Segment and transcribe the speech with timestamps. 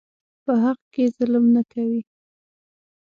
[0.43, 2.01] په حق کې ظلم نه کوي.